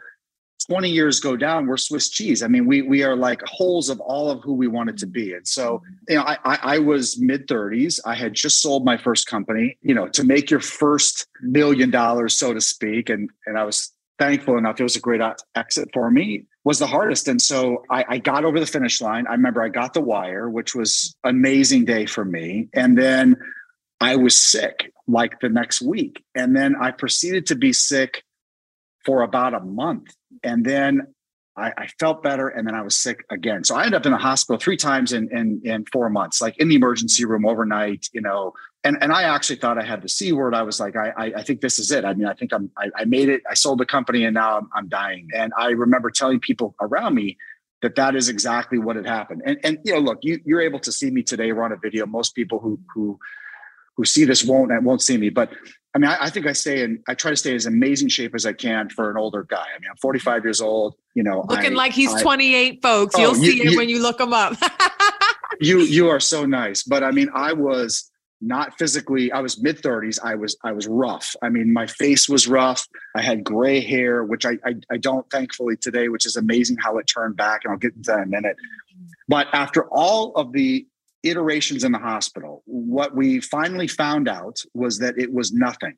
[0.68, 2.42] 20 years go down we're swiss cheese.
[2.42, 5.28] I mean we we are like holes of all of who we wanted to be.
[5.28, 5.36] Mm-hmm.
[5.36, 8.96] And so you know i i, I was mid 30s i had just sold my
[8.96, 13.10] first company you know to make your first million dollars so to speak.
[13.10, 15.20] And and i was thankful enough, it was a great
[15.54, 17.28] exit for me, was the hardest.
[17.28, 19.26] And so I, I, got over the finish line.
[19.26, 22.68] I remember I got the wire, which was amazing day for me.
[22.72, 23.36] And then
[24.00, 26.24] I was sick like the next week.
[26.34, 28.22] And then I proceeded to be sick
[29.04, 30.14] for about a month.
[30.42, 31.14] And then
[31.56, 33.62] I, I, felt better and then I was sick again.
[33.64, 36.58] So I ended up in the hospital three times in, in, in four months, like
[36.58, 38.52] in the emergency room overnight, you know,
[38.84, 40.54] and, and I actually thought I had the C word.
[40.54, 42.04] I was like, I, I, I think this is it.
[42.04, 43.42] I mean, I think I'm, I, I, made it.
[43.50, 45.28] I sold the company and now I'm, I'm dying.
[45.34, 47.38] And I remember telling people around me
[47.80, 49.42] that that is exactly what had happened.
[49.46, 51.50] And, and, you know, look, you, you're able to see me today.
[51.52, 52.04] We're on a video.
[52.04, 53.18] Most people who, who,
[53.96, 55.50] who see this won't, won't see me, but
[55.94, 58.34] I mean, I, I, think I stay in, I try to stay as amazing shape
[58.34, 59.64] as I can for an older guy.
[59.74, 63.14] I mean, I'm 45 years old, you know, looking I, like he's I, 28 folks.
[63.16, 64.56] Oh, You'll see you, it when you look him up.
[65.60, 66.82] you, you are so nice.
[66.82, 68.10] But I mean, I was
[68.46, 70.18] not physically, I was mid 30s.
[70.22, 71.34] I was, I was rough.
[71.42, 72.86] I mean, my face was rough.
[73.14, 76.98] I had gray hair, which I, I, I don't thankfully today, which is amazing how
[76.98, 77.62] it turned back.
[77.64, 78.56] And I'll get into that in a minute.
[79.28, 80.86] But after all of the
[81.22, 85.96] iterations in the hospital, what we finally found out was that it was nothing.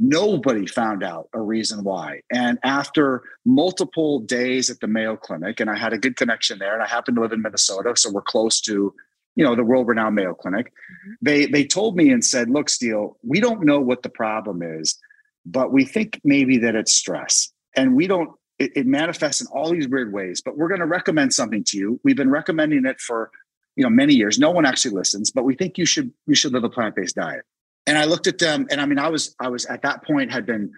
[0.00, 2.20] Nobody found out a reason why.
[2.30, 6.72] And after multiple days at the Mayo Clinic, and I had a good connection there,
[6.72, 8.94] and I happen to live in Minnesota, so we're close to
[9.38, 10.66] you know, the world-renowned Mayo Clinic.
[10.66, 11.12] Mm-hmm.
[11.22, 14.98] They they told me and said, "Look, Steele, we don't know what the problem is,
[15.46, 18.30] but we think maybe that it's stress, and we don't.
[18.58, 20.42] It, it manifests in all these weird ways.
[20.44, 22.00] But we're going to recommend something to you.
[22.02, 23.30] We've been recommending it for
[23.76, 24.40] you know many years.
[24.40, 27.44] No one actually listens, but we think you should you should live a plant-based diet."
[27.86, 30.32] And I looked at them, and I mean, I was I was at that point
[30.32, 30.72] had been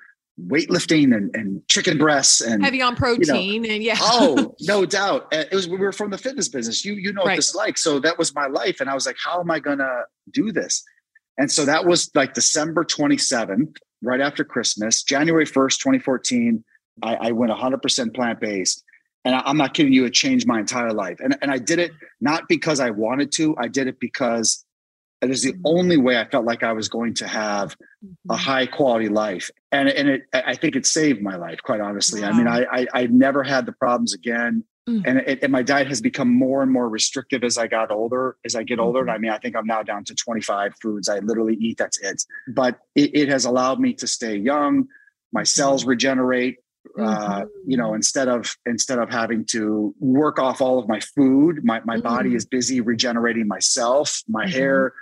[0.48, 3.96] weightlifting and, and chicken breasts and heavy on protein you know, and yeah.
[4.00, 5.28] oh no doubt.
[5.32, 6.84] Eh, it was we were from the fitness business.
[6.84, 7.32] You you know right.
[7.32, 7.78] what this is like.
[7.78, 10.82] So that was my life and i was like how am i gonna do this?
[11.38, 16.64] And so that was like december 27th right after christmas january 1st 2014
[17.02, 18.84] i, I went 100% plant-based.
[19.24, 21.18] And I, i'm not kidding you it changed my entire life.
[21.20, 24.64] And, and i did it not because i wanted to i did it because
[25.22, 28.34] it is the only way I felt like I was going to have a mm-hmm.
[28.34, 29.50] high quality life.
[29.70, 32.22] And, and it, I think it saved my life, quite honestly.
[32.22, 32.28] Wow.
[32.28, 34.64] I mean, I, I, I, never had the problems again.
[34.88, 35.02] Mm.
[35.06, 38.36] And, it, and my diet has become more and more restrictive as I got older,
[38.46, 39.00] as I get older.
[39.00, 39.10] Mm-hmm.
[39.10, 41.76] I mean, I think I'm now down to 25 foods I literally eat.
[41.76, 42.24] That's it.
[42.48, 44.88] But it, it has allowed me to stay young.
[45.32, 45.90] My cells mm-hmm.
[45.90, 46.56] regenerate.
[46.98, 51.62] Uh, you know, instead of instead of having to work off all of my food,
[51.62, 52.02] my, my mm-hmm.
[52.02, 54.22] body is busy regenerating myself.
[54.26, 54.52] My mm-hmm.
[54.52, 54.94] hair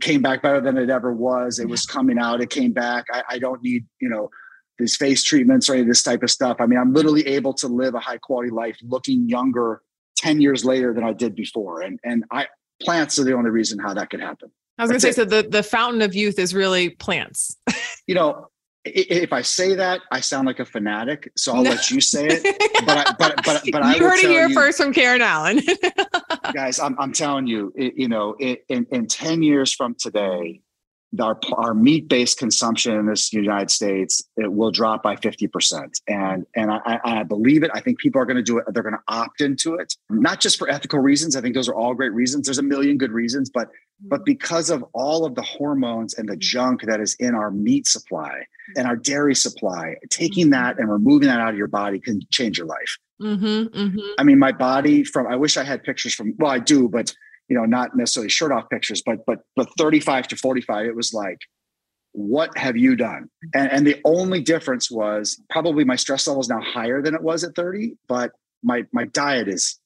[0.00, 1.58] came back better than it ever was.
[1.58, 2.40] It was coming out.
[2.40, 3.06] It came back.
[3.12, 4.30] I, I don't need, you know,
[4.78, 6.56] these face treatments or any of this type of stuff.
[6.60, 9.82] I mean, I'm literally able to live a high quality life looking younger
[10.16, 11.80] 10 years later than I did before.
[11.82, 12.46] And and I
[12.82, 14.50] plants are the only reason how that could happen.
[14.78, 15.14] I was going to say, it.
[15.14, 17.56] so the, the fountain of youth is really plants.
[18.06, 18.48] you know,
[18.84, 21.30] if I say that, I sound like a fanatic.
[21.36, 21.70] So I'll no.
[21.70, 22.42] let you say it.
[22.84, 25.60] But I, but but but I you heard it here you, first from Karen Allen.
[26.52, 30.62] guys, I'm I'm telling you, it, you know, it, in in ten years from today,
[31.20, 36.00] our our meat based consumption in this United States it will drop by fifty percent,
[36.08, 37.70] and and I, I believe it.
[37.74, 38.64] I think people are going to do it.
[38.68, 41.36] They're going to opt into it, not just for ethical reasons.
[41.36, 42.46] I think those are all great reasons.
[42.46, 43.68] There's a million good reasons, but
[44.00, 47.86] but because of all of the hormones and the junk that is in our meat
[47.86, 48.46] supply
[48.76, 52.58] and our dairy supply, taking that and removing that out of your body can change
[52.58, 52.98] your life.
[53.20, 54.00] Mm-hmm, mm-hmm.
[54.18, 57.14] I mean, my body from, I wish I had pictures from, well, I do, but
[57.48, 61.12] you know, not necessarily shirt off pictures, but, but, but 35 to 45, it was
[61.12, 61.38] like,
[62.12, 63.28] what have you done?
[63.54, 67.22] And, and the only difference was probably my stress level is now higher than it
[67.22, 69.78] was at 30, but my, my diet is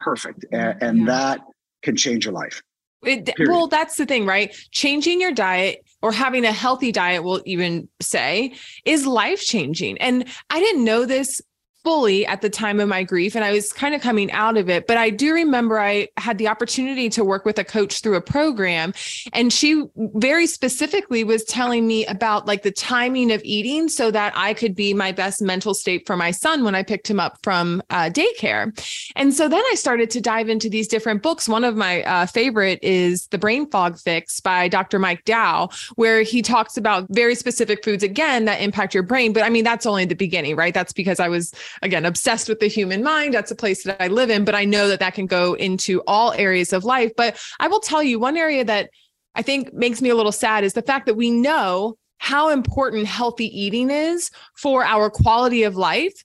[0.00, 0.44] perfect.
[0.52, 1.04] And, mm, and yeah.
[1.06, 1.40] that
[1.82, 2.62] can change your life.
[3.02, 4.54] It, well, that's the thing, right?
[4.72, 9.96] Changing your diet or having a healthy diet, we'll even say, is life changing.
[9.98, 11.40] And I didn't know this
[11.84, 14.68] fully at the time of my grief and I was kind of coming out of
[14.68, 14.86] it.
[14.86, 18.20] But I do remember I had the opportunity to work with a coach through a
[18.20, 18.92] program.
[19.32, 24.32] And she very specifically was telling me about like the timing of eating so that
[24.36, 27.38] I could be my best mental state for my son when I picked him up
[27.42, 28.72] from uh, daycare.
[29.16, 31.48] And so then I started to dive into these different books.
[31.48, 34.98] One of my uh, favorite is The Brain Fog Fix by Dr.
[34.98, 39.32] Mike Dow, where he talks about very specific foods again that impact your brain.
[39.32, 40.74] But I mean, that's only the beginning, right?
[40.74, 41.52] That's because I was
[41.82, 43.34] again obsessed with the human mind.
[43.34, 46.02] That's a place that i live in but i know that that can go into
[46.06, 47.12] all areas of life.
[47.16, 48.90] But i will tell you one area that
[49.34, 53.06] i think makes me a little sad is the fact that we know how important
[53.06, 56.22] healthy eating is for our quality of life.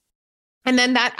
[0.66, 1.16] And then that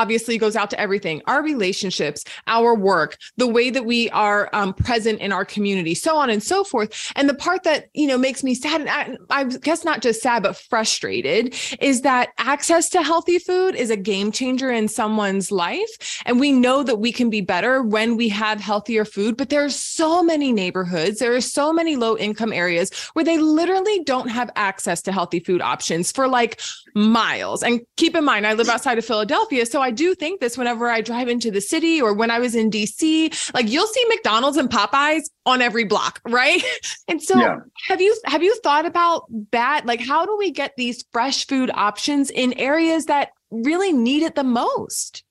[0.00, 4.72] obviously goes out to everything our relationships our work the way that we are um,
[4.72, 7.12] present in our community so on and so forth.
[7.16, 10.22] And the part that you know makes me sad and I, I, guess not just
[10.22, 15.50] sad but frustrated is that access to healthy food is a game changer in someone's
[15.50, 16.22] life.
[16.26, 19.64] And we know that we can be better when we have healthier food but there
[19.64, 24.28] are so many neighborhoods there are so many low income areas where they literally don't
[24.28, 26.60] have access to healthy food options for like
[26.94, 27.62] miles.
[27.62, 30.88] And keep in mind i live outside of philadelphia so I do think this whenever
[30.88, 34.56] I drive into the city or when I was in DC, like you'll see McDonald's
[34.56, 36.62] and Popeyes on every block, right?
[37.08, 37.58] And so yeah.
[37.88, 39.86] have you have you thought about that?
[39.86, 44.34] Like how do we get these fresh food options in areas that really need it
[44.34, 45.22] the most?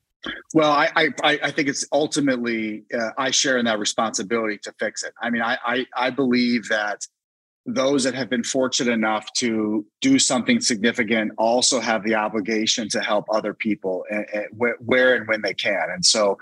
[0.54, 5.04] Well, I I, I think it's ultimately uh, I share in that responsibility to fix
[5.04, 5.14] it.
[5.22, 7.06] I mean, I, I I believe that
[7.66, 13.02] those that have been fortunate enough to do something significant also have the obligation to
[13.02, 15.88] help other people and, and where and when they can.
[15.92, 16.38] And so,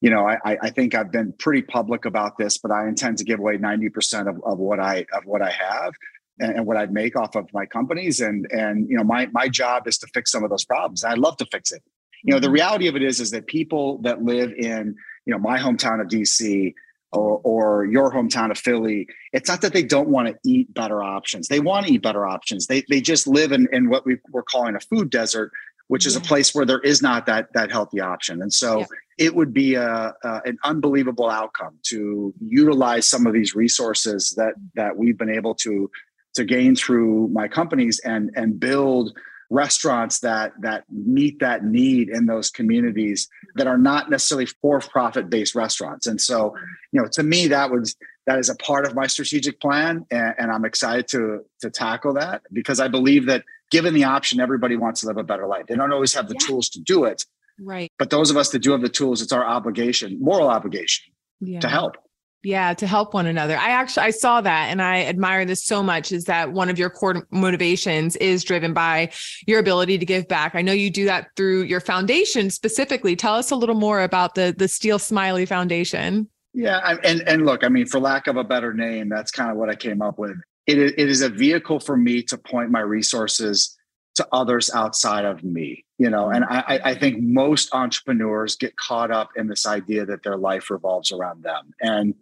[0.00, 3.24] you know, I, I think I've been pretty public about this, but I intend to
[3.24, 5.94] give away 90% of, of what I of what I have
[6.38, 8.20] and, and what I make off of my companies.
[8.20, 11.02] And and you know, my my job is to fix some of those problems.
[11.02, 11.82] I love to fix it.
[12.22, 12.54] You know, the mm-hmm.
[12.54, 14.94] reality of it is is that people that live in,
[15.26, 16.72] you know, my hometown of DC
[17.12, 21.02] or, or your hometown of Philly, it's not that they don't want to eat better
[21.02, 21.48] options.
[21.48, 22.66] They want to eat better options.
[22.66, 25.52] They, they just live in, in what we, we're calling a food desert,
[25.88, 26.20] which is yeah.
[26.20, 28.42] a place where there is not that, that healthy option.
[28.42, 28.86] And so, yeah.
[29.18, 34.54] it would be a, a, an unbelievable outcome to utilize some of these resources that
[34.74, 35.90] that we've been able to
[36.34, 39.12] to gain through my companies and and build
[39.50, 45.30] restaurants that that meet that need in those communities that are not necessarily for profit
[45.30, 46.54] based restaurants and so
[46.92, 47.96] you know to me that was
[48.26, 52.12] that is a part of my strategic plan and, and, i'm excited to to tackle
[52.12, 55.64] that because i believe that given the option everybody wants to live a better life
[55.66, 56.46] they don't always have the yeah.
[56.46, 57.24] tools to do it
[57.58, 61.10] right but those of us that do have the tools it's our obligation moral obligation
[61.40, 61.58] yeah.
[61.60, 61.96] to help
[62.42, 63.56] yeah, to help one another.
[63.56, 66.78] I actually I saw that and I admire this so much is that one of
[66.78, 69.10] your core motivations is driven by
[69.46, 70.54] your ability to give back.
[70.54, 73.16] I know you do that through your foundation specifically.
[73.16, 76.28] Tell us a little more about the the Steele Smiley Foundation.
[76.54, 79.56] Yeah, and and look, I mean for lack of a better name, that's kind of
[79.56, 80.36] what I came up with.
[80.66, 83.77] It it is a vehicle for me to point my resources
[84.18, 89.10] to others outside of me you know and I, I think most entrepreneurs get caught
[89.10, 91.72] up in this idea that their life revolves around them.
[91.80, 92.14] And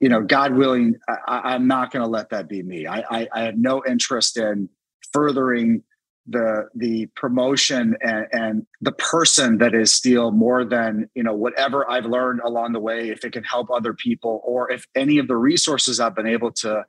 [0.00, 2.86] you know god willing I, am not going to let that be me.
[2.86, 4.68] I, I, I have no interest in
[5.12, 5.82] furthering
[6.26, 11.90] the the promotion and, and the person that is Steele more than you know whatever
[11.90, 15.26] i've learned along the way if it can help other people or if any of
[15.26, 16.84] the resources i've been able to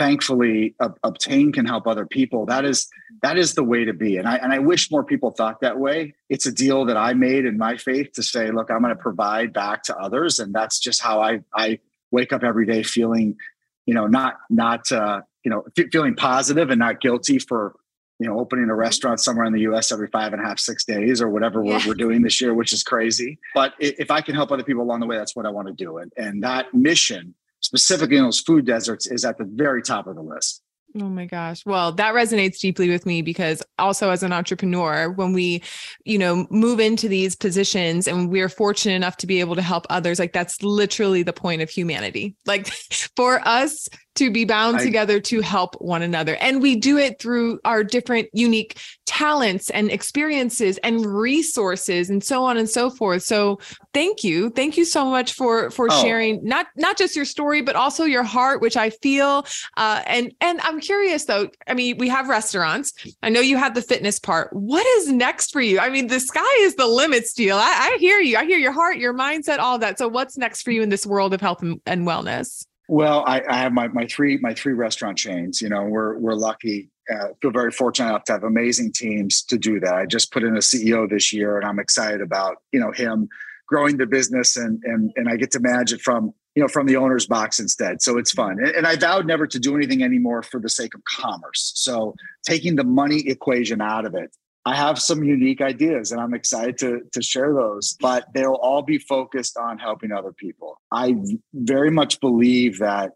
[0.00, 2.88] thankfully uh, obtain can help other people that is
[3.22, 4.16] that is the way to be.
[4.16, 6.14] And i and i wish more people thought that way.
[6.30, 9.02] It's a deal that i made in my faith to say look i'm going to
[9.02, 11.78] provide back to others and that's just how i i
[12.10, 13.36] wake up every day feeling
[13.84, 17.74] you know not not uh you know f- feeling positive and not guilty for
[18.18, 20.82] you know opening a restaurant somewhere in the us every five and a half six
[20.82, 21.76] days or whatever yeah.
[21.76, 23.38] we're, we're doing this year which is crazy.
[23.54, 25.74] But if i can help other people along the way that's what i want to
[25.74, 25.98] do.
[25.98, 30.16] And, and that mission specifically in those food deserts is at the very top of
[30.16, 30.62] the list.
[30.96, 31.64] Oh my gosh.
[31.64, 35.62] Well, that resonates deeply with me because also as an entrepreneur, when we,
[36.04, 39.86] you know, move into these positions and we're fortunate enough to be able to help
[39.88, 42.34] others, like that's literally the point of humanity.
[42.44, 42.66] Like
[43.16, 46.36] for us to be bound I, together to help one another.
[46.36, 52.44] And we do it through our different unique talents and experiences and resources and so
[52.44, 53.22] on and so forth.
[53.22, 53.58] So
[53.92, 54.50] thank you.
[54.50, 56.02] Thank you so much for for oh.
[56.02, 59.46] sharing not not just your story, but also your heart, which I feel.
[59.76, 61.48] Uh, and and I'm curious though.
[61.66, 62.92] I mean, we have restaurants.
[63.22, 64.52] I know you have the fitness part.
[64.52, 65.80] What is next for you?
[65.80, 67.56] I mean, the sky is the limit, Steele.
[67.56, 68.36] I, I hear you.
[68.36, 69.98] I hear your heart, your mindset, all that.
[69.98, 72.64] So what's next for you in this world of health and, and wellness?
[72.90, 75.62] Well, I, I, have my, my three my three restaurant chains.
[75.62, 76.90] You know, we're we're lucky.
[77.08, 79.94] Uh, feel very fortunate enough to have amazing teams to do that.
[79.94, 83.28] I just put in a CEO this year, and I'm excited about you know him
[83.68, 86.88] growing the business, and and and I get to manage it from you know from
[86.88, 88.02] the owner's box instead.
[88.02, 88.58] So it's fun.
[88.58, 91.70] And, and I vowed never to do anything anymore for the sake of commerce.
[91.76, 94.34] So taking the money equation out of it
[94.66, 98.82] I have some unique ideas and I'm excited to, to share those, but they'll all
[98.82, 100.80] be focused on helping other people.
[100.92, 101.14] I
[101.54, 103.12] very much believe that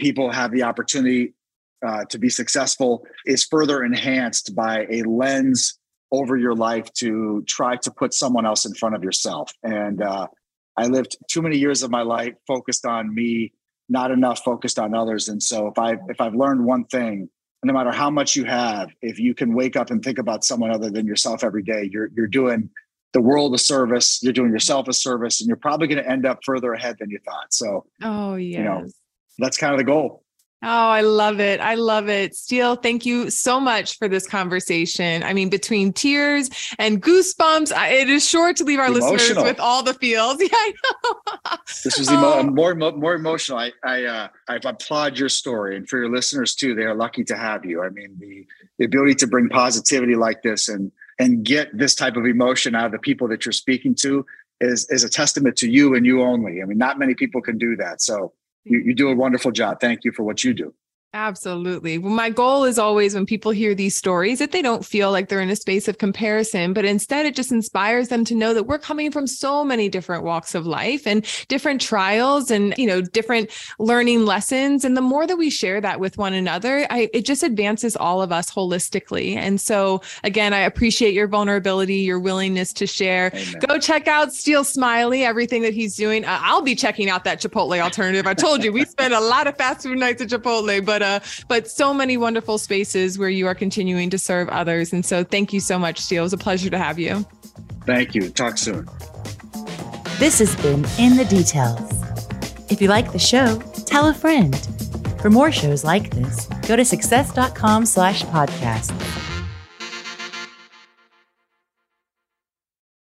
[0.00, 1.34] people have the opportunity
[1.84, 5.78] uh, to be successful is further enhanced by a lens
[6.12, 9.52] over your life to try to put someone else in front of yourself.
[9.62, 10.28] And uh,
[10.76, 13.52] I lived too many years of my life focused on me,
[13.88, 15.28] not enough focused on others.
[15.28, 17.28] And so if I if I've learned one thing,
[17.66, 20.70] no matter how much you have, if you can wake up and think about someone
[20.70, 22.70] other than yourself every day, you're you're doing
[23.12, 26.26] the world a service, you're doing yourself a service, and you're probably going to end
[26.26, 27.52] up further ahead than you thought.
[27.52, 28.86] So, oh yeah, you know,
[29.38, 30.22] that's kind of the goal.
[30.62, 31.60] Oh, I love it.
[31.60, 32.34] I love it.
[32.34, 35.22] Steele, thank you so much for this conversation.
[35.22, 36.48] I mean, between tears
[36.78, 39.12] and goosebumps, it is sure to leave our emotional.
[39.12, 40.38] listeners with all the feels.
[40.46, 41.35] Yeah, I know.
[41.84, 42.42] This was emo- oh.
[42.44, 43.58] more more emotional.
[43.58, 46.74] I I, uh, I applaud your story, and for your listeners too.
[46.74, 47.82] They are lucky to have you.
[47.82, 48.46] I mean, the
[48.78, 52.86] the ability to bring positivity like this and and get this type of emotion out
[52.86, 54.24] of the people that you're speaking to
[54.60, 56.62] is is a testament to you and you only.
[56.62, 58.00] I mean, not many people can do that.
[58.00, 58.32] So
[58.64, 59.80] you, you do a wonderful job.
[59.80, 60.74] Thank you for what you do.
[61.14, 61.96] Absolutely.
[61.96, 65.30] Well, my goal is always when people hear these stories that they don't feel like
[65.30, 68.64] they're in a space of comparison, but instead it just inspires them to know that
[68.64, 73.00] we're coming from so many different walks of life and different trials and, you know,
[73.00, 74.84] different learning lessons.
[74.84, 78.20] And the more that we share that with one another, I, it just advances all
[78.20, 79.36] of us holistically.
[79.36, 83.30] And so, again, I appreciate your vulnerability, your willingness to share.
[83.32, 83.54] Amen.
[83.66, 86.24] Go check out Steele Smiley, everything that he's doing.
[86.26, 88.26] I'll be checking out that Chipotle alternative.
[88.26, 91.20] I told you we spend a lot of fast food nights at Chipotle, but uh,
[91.48, 94.92] but so many wonderful spaces where you are continuing to serve others.
[94.92, 96.22] And so thank you so much, Steele.
[96.22, 97.26] It was a pleasure to have you.
[97.84, 98.30] Thank you.
[98.30, 98.88] Talk soon.
[100.18, 101.92] This has been In the Details.
[102.70, 104.56] If you like the show, tell a friend.
[105.20, 108.92] For more shows like this, go to success.com slash podcast